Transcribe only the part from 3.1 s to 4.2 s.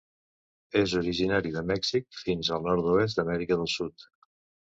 d'Amèrica del Sud.